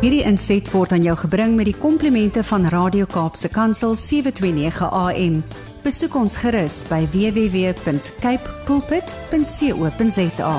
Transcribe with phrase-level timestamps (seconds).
[0.00, 5.34] Hierdie inset word aan jou gebring met die komplimente van Radio Kaapse Kansel 729 AM.
[5.84, 10.54] Besoek ons gerus by www.cape pulpit.co.za.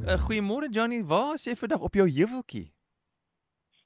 [0.00, 2.70] Uh, Goeiemôre Johnny, waar is jy vandag op jou heuweltjie?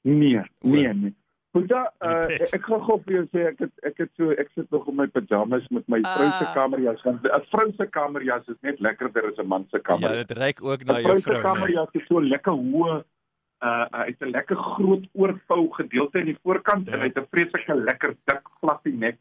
[0.07, 1.18] Nee, nee, nee.
[1.51, 2.51] Boeta, uh, bed.
[2.53, 4.95] ek gaan gou vir jou sê ek het ek het so ek sit nog in
[4.99, 6.53] my pyjamas met my vrou se Ah.
[6.53, 10.27] kamerjas want 'n vrou se kamerjas is net lekkerder as 'n man se Ja, kamerjas.
[10.27, 11.33] dit reik ook na 'n jou vrou se vrou.
[11.33, 11.41] nee.
[11.49, 13.03] kamerjas is so lekker hoë
[13.61, 16.93] uh hy het 'n lekker groot oorvou gedeelte aan die voorkant Ja.
[16.93, 19.17] en hy het 'n vreeslike lekker dik fluffy nek.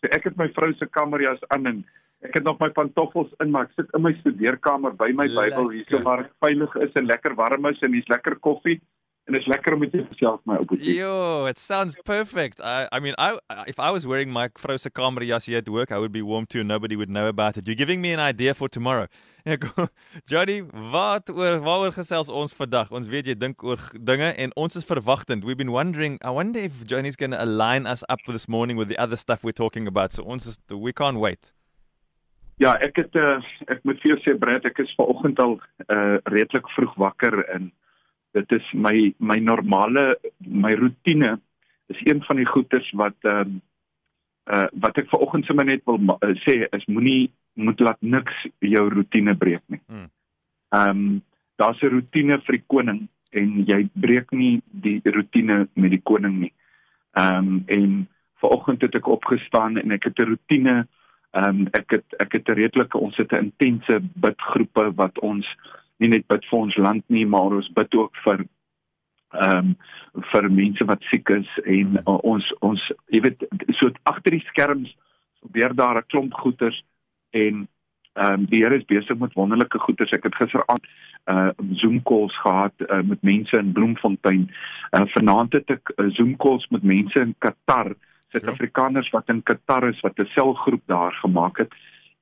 [0.00, 1.84] So ek het my vrou se kamerjas aan en
[2.22, 5.68] ek het nog my pantoffels in maar ek sit in my studeerkamer by my Bybel
[5.70, 8.80] hier so waar ek veilig is en lekker warm is en hier's lekker koffie
[9.24, 10.94] en dit is lekker om met jou te gesels my ou boetie.
[10.98, 12.60] Yo, it sounds perfect.
[12.60, 15.90] I I mean, I if I was wearing my vrou se kamerjas hier at work,
[15.90, 16.62] I would be warm too.
[16.62, 17.66] Nobody would know about it.
[17.66, 19.06] You're giving me an idea for tomorrow.
[20.26, 22.92] Johnny, wat oor waaroor gesels ons vandag?
[22.92, 25.44] Ons weet jy dink oor dinge en ons is verwagtend.
[25.44, 28.88] We've been wondering, I wonder if Johnny's going to align us up this morning with
[28.88, 30.12] the other stuff we're talking about.
[30.12, 31.52] So ons is we can't wait.
[32.60, 33.40] Ja, ek het uh,
[33.72, 35.56] ek moet vir jou sê Brad, ek is vanoggend al
[35.88, 37.72] uh redelik vroeg wakker en
[38.34, 40.04] dit is my my normale
[40.46, 41.36] my rotine
[41.92, 43.60] is een van die goeters wat ehm
[44.54, 48.88] uh wat ek vanoggend sommer net wil uh, sê is moenie moet laat niks jou
[48.92, 49.80] rotine breek nie.
[49.86, 50.10] Hmm.
[50.74, 51.22] Ehm um,
[51.56, 56.40] daar's 'n rotine vir die koning en jy breek nie die rotine met die koning
[56.40, 56.52] nie.
[57.16, 58.08] Ehm um, en
[58.42, 60.86] vanoggend het ek opgestaan en ek het 'n rotine
[61.34, 65.46] Ehm um, ek het ek het 'n redelike ons het 'n intense bidgroepe wat ons
[65.98, 68.46] nie net bid vir ons land nie, maar ons bid ook vir
[69.34, 69.76] ehm um,
[70.30, 73.40] vir mense wat siek is en uh, ons ons jy weet
[73.80, 74.92] so agter die skerms
[75.42, 76.84] gebeur daar 'n klomp goeters
[77.30, 77.66] en
[78.14, 80.12] ehm um, die Here is besig met wonderlike goeters.
[80.12, 80.86] Ek het gisteraand
[81.26, 84.50] uh Zoom calls gehad uh, met mense in Bloemfontein.
[84.92, 87.94] Uh vanaand het ek uh, Zoom calls met mense in Qatar.
[88.30, 91.74] Suid-Afrikaners wat in Qatar is wat 'n selgroep daar gemaak het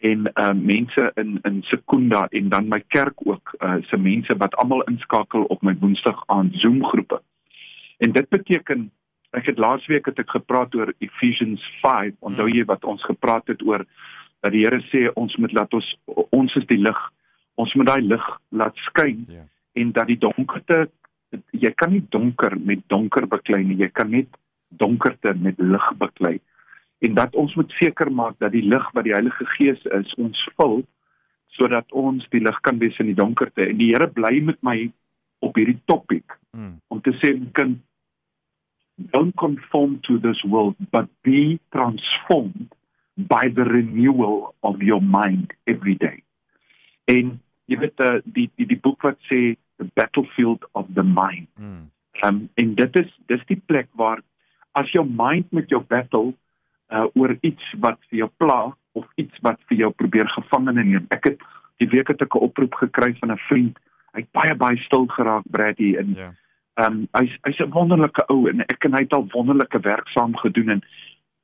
[0.02, 4.54] en uh mense in in Sekunda en dan my kerk ook uh se mense wat
[4.54, 7.20] almal inskakel op my Woensdag aand Zoom groepe.
[7.98, 8.90] En dit beteken
[9.30, 12.14] ek het laasweek het ek gepraat oor Ephesians 5.
[12.20, 13.86] Onthou jy wat ons gepraat het oor
[14.42, 15.88] dat die Here sê ons moet laat ons
[16.30, 16.98] ons is die lig.
[17.54, 19.46] Ons moet daai lig laat skyn Ja.
[19.72, 20.88] en dat die donkerte
[21.50, 23.76] jy kan nie donker met donker beklei nie.
[23.76, 24.28] Jy kan net
[24.68, 26.40] donkerte met lig beklei.
[27.02, 30.38] En dat ons moet seker maak dat die lig wat die Heilige Gees is, ons
[30.56, 30.82] vul
[31.52, 33.66] sodat ons die lig kan wees in die donkerte.
[33.68, 34.76] En die Here bly met my
[35.42, 36.80] op hierdie topik Mm.
[36.88, 37.78] om te sê kind
[39.14, 42.74] don't conform to this world but be transformed
[43.16, 46.22] by the renewal of your mind every day.
[47.04, 47.38] En
[47.72, 51.48] jy weet uh, die die die boek wat sê the battlefield of the mind.
[51.56, 51.88] Mm.
[52.20, 54.20] Um, en dit is dis die plek waar
[54.76, 56.34] as jou mind met jou battle
[56.92, 58.60] uh, oor iets wat vir jou pla
[58.92, 61.06] of iets wat vir jou probeer gevangene neem.
[61.10, 61.40] Ek het
[61.80, 63.78] die week het ek 'n oproep gekry van 'n vriend.
[64.12, 66.32] Hy het baie baie stil geraak Brady en Ja.
[66.74, 70.08] Ehm um, hy's hy's 'n wonderlike ou en ek en hy het al wonderlike werk
[70.08, 70.82] saam gedoen en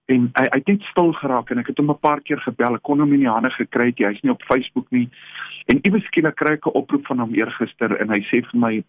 [0.06, 2.74] en hy hy het net stil geraak en ek het hom 'n paar keer gebel.
[2.74, 3.98] Ek kon hom nie in die hande gekry het.
[3.98, 4.06] nie.
[4.06, 5.08] Hy's nie op Facebook nie.
[5.66, 8.84] En iewes skielik kry ek 'n oproep van hom eergister en hy sê vir my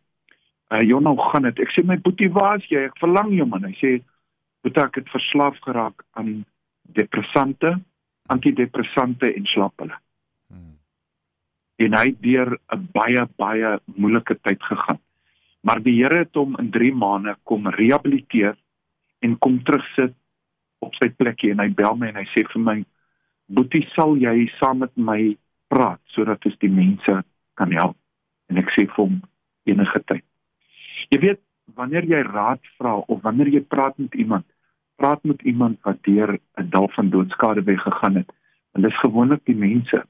[0.72, 2.86] uh, "Jonna, hoe gaan dit?" Ek sê my boetie, waar is jy?
[2.86, 3.64] Ek verlang jou man.
[3.64, 4.02] Hy sê
[4.62, 6.46] "Boetie, ek het verslaaf geraak aan
[6.82, 7.80] depressante,
[8.28, 9.98] antidepressante en slaappille."
[10.52, 10.78] Mm.
[11.80, 15.00] en hy het deur 'n baie baie moeilike tyd gegaan.
[15.62, 18.58] Maar die Here het hom in 3 maande kom rehabiliteer
[19.20, 20.14] en kom terugsit
[20.80, 22.86] op sy plekkie en hy bel my en hy sê vir my:
[23.48, 25.38] "Boetie, sal jy saam met my
[25.68, 27.24] praat sodat ons die mense
[27.56, 27.98] kan help?"
[28.50, 29.22] En ek sê vir hom:
[29.66, 30.24] "Enige tyd."
[31.12, 31.42] Jy weet,
[31.80, 34.46] wanneer jy raad vra of wanneer jy praat met iemand,
[35.00, 38.32] praat met iemand wat deur 'n dal van doodskade weggegaan het.
[38.74, 40.04] En dis gewoonlik die mense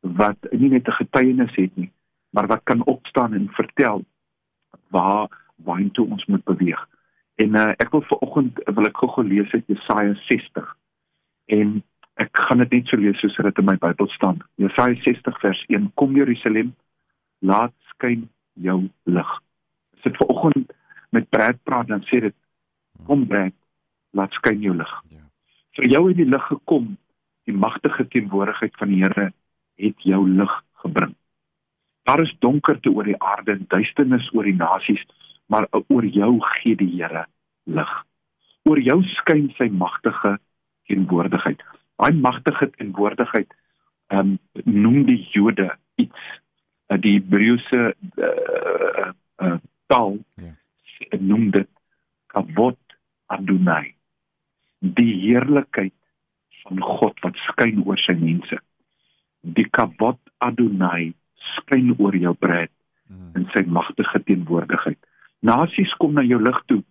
[0.00, 1.90] wat nie net 'n getuienis het nie,
[2.30, 4.04] maar wat kan opstaan en vertel
[4.88, 5.28] waar
[5.64, 6.88] waartoe ons moet beweeg.
[7.34, 10.76] En uh, ek wil vanoggend wil ek gou-gou lees uit Jesaja 60.
[11.46, 11.82] En
[12.14, 14.38] ek gaan dit net so lees soos dit in my Bybel staan.
[14.54, 16.74] Jesaja 60 vers 1: Kom Jerusalem,
[17.38, 19.30] laat skyn jou lig.
[19.96, 20.72] As dit vanoggend
[21.10, 22.36] met Brad praat dan sê dit
[23.08, 23.54] kom Brad,
[24.12, 24.90] laat skyn jou lig.
[25.08, 25.22] Ja.
[25.78, 26.90] Vir jou het die lig gekom,
[27.48, 29.30] die magtige teenwoordigheid van die Here
[29.80, 30.52] het jou lig
[30.82, 31.14] gebring.
[32.04, 35.00] Daar is donkerte oor die aarde en duisternis oor die nasies,
[35.48, 37.24] maar oor jou gee die Here
[37.64, 37.96] lig.
[38.68, 40.36] Oor jou skyn sy magtige
[40.90, 41.64] teenwoordigheid.
[41.96, 43.56] Daai magtige teenwoordigheid
[44.10, 46.22] ehm um, noem die Jode iets
[46.90, 50.56] uh, die Hebreëse uh, uh, taal ja.
[51.18, 51.68] Noem dit
[52.26, 52.78] kavod
[53.26, 53.94] adonai
[54.80, 55.94] die heerlikheid
[56.64, 58.58] van God wat skyn oor sy mense
[59.40, 61.12] die kavod adonai
[61.54, 62.72] skyn oor jou breed
[63.08, 63.32] hmm.
[63.38, 65.00] in sy magtige teenwoordigheid
[65.46, 66.82] nasies kom na jou lig toe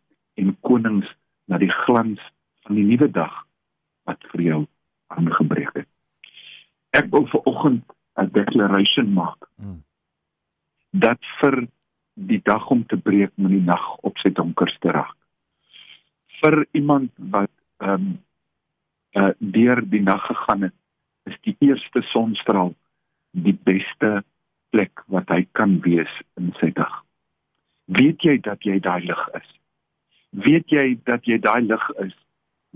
[0.42, 1.10] en konings
[1.50, 2.21] na die glans
[2.66, 3.33] van die nuwe dag
[4.10, 4.62] wat vir jou
[5.16, 5.89] aangebreek het
[7.00, 7.86] ek wil vir oggend
[8.19, 9.81] 'n declaration maak hmm.
[10.92, 11.68] dat vir
[12.27, 15.16] die dag om te breek moet die nag op sy donkerste raak
[16.42, 17.51] vir iemand wat
[17.83, 18.10] ehm um,
[19.19, 20.75] uh deur die nag gegaan het
[21.31, 22.74] is die eerste sonstraal
[23.31, 24.24] die beste
[24.69, 26.94] plek wat hy kan wees in sy dag.
[27.86, 29.50] Weet jy dat jy daai lig is?
[30.45, 32.13] Weet jy dat jy daai lig is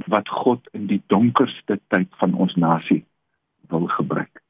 [0.10, 3.04] wat God in die donkerste tyd van ons nasie
[3.70, 4.42] wil gebruik?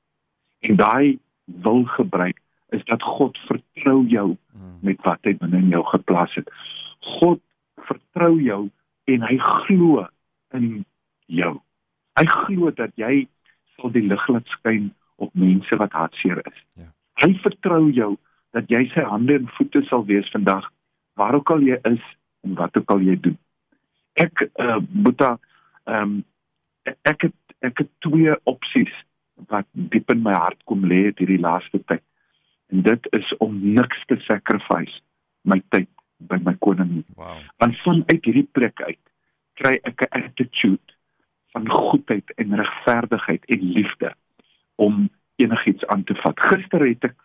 [0.64, 1.20] En daai
[1.68, 2.40] wil gebruik
[2.74, 4.78] is dat God vertrou jou hmm.
[4.82, 6.50] met wat hy binne in jou geplaas het.
[7.20, 7.42] God
[7.88, 8.64] vertrou jou
[9.12, 10.08] en hy glo
[10.58, 10.84] in
[11.28, 11.54] jou.
[12.20, 13.26] Hy glo dat jy
[13.76, 14.92] sal die lig laat skyn
[15.22, 16.60] op mense wat hartseer is.
[16.80, 16.90] Ja.
[17.24, 18.14] Hy vertrou jou
[18.54, 20.70] dat jy sy hande en voete sal wees vandag
[21.20, 22.04] waar ook al jy is
[22.46, 23.38] en wat ook al jy doen.
[24.20, 25.36] Ek uh Boeta
[25.90, 26.22] ehm um,
[27.08, 28.94] ek het ek het twee opsies
[29.50, 32.04] wat diep in my hart kom lê hierdie laaste tyd.
[32.68, 35.02] En dit is om niks te sacrifice
[35.42, 37.04] my tyd by my koning.
[37.16, 37.38] Wow.
[37.58, 39.00] Want vanuit hierdie plek uit
[39.60, 40.96] kry ek 'n attitude
[41.54, 44.14] van goedheid en regverdigheid en liefde
[44.76, 46.40] om enigiets aan te vat.
[46.40, 47.16] Gister het ek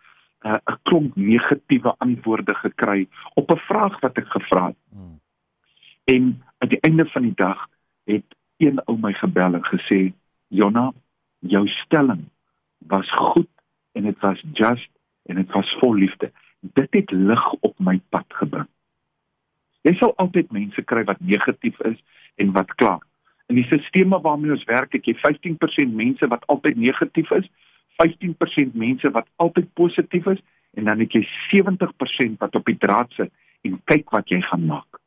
[0.45, 4.81] uh, 'n uh, klomp negatiewe antwoorde gekry op 'n vraag wat ek gevra het.
[4.89, 5.19] Hmm.
[6.03, 7.67] En aan die einde van die dag
[8.03, 8.25] het
[8.57, 10.13] een ou my gebel en gesê,
[10.47, 10.93] "Jonna,
[11.39, 12.29] jou stelling
[12.77, 13.49] was goed
[13.91, 14.89] en dit was just
[15.29, 16.31] en dit was vol liefde.
[16.59, 18.67] Dit het lig op my pad gebring."
[19.87, 21.99] Jy sal altyd mense kry wat negatief is
[22.35, 22.97] en wat kla.
[23.49, 27.47] In die stelsels waarmee ons werk, het jy 15% mense wat altyd negatief is,
[28.03, 30.41] 15% mense wat altyd positief is
[30.77, 31.23] en dan het jy
[31.53, 33.31] 70% wat op die draad sit
[33.67, 35.01] en kyk wat jy gaan maak.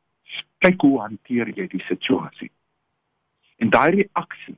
[0.64, 2.50] Kyk hoe hanteer jy die situasie.
[3.62, 4.56] En daai reaksie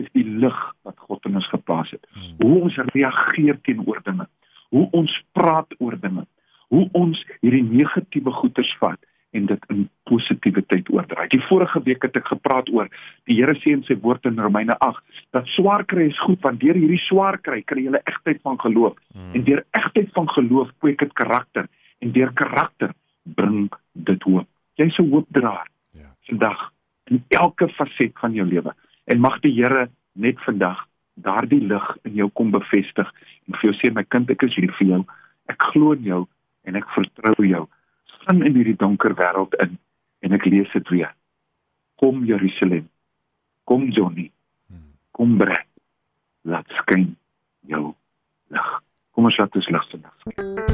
[0.00, 2.06] is die lig wat God in ons geplaas het.
[2.14, 2.34] Hmm.
[2.40, 4.26] Hoe ons reageer teenoor dinge,
[4.74, 6.26] hoe ons praat oor dinge,
[6.74, 8.98] hoe ons hierdie negatiewe goeters vat
[9.34, 11.26] en dit in positiwiteit oordraai.
[11.32, 12.90] Die vorige week het ek gepraat oor
[13.28, 16.62] die Here sê in sy woord in Romeine 8 dat swaar kry is goed want
[16.62, 19.34] deur hierdie swaar kry kry jy 'n egtheid van geloof hmm.
[19.34, 21.68] en deur egtheid van geloof kweek dit karakter
[22.00, 24.48] en deur karakter bring dit hoop.
[24.78, 25.66] Jy's 'n hoopdraer.
[25.92, 26.14] Ja.
[26.30, 26.70] Vandag
[27.10, 28.74] in elke faset van jou lewe
[29.04, 33.10] en mag die Here net vandag daardie lig in jou kom bevestig
[33.46, 35.00] en vir jou sê my kind ek is hier vir jou.
[35.52, 36.22] Ek glo in jou
[36.64, 37.64] en ek vertrou jou
[38.24, 39.76] gaan in hierdie donker wêreld in
[40.24, 41.12] en ek lees dit weer.
[42.00, 42.88] Kom Jerusalem.
[43.64, 44.30] Kom Johnny.
[45.12, 45.68] Kom Brett.
[46.44, 47.14] Laat skyn
[47.68, 47.92] jou
[48.52, 48.72] lig.
[49.14, 50.73] Kom ons laat ons lig sien.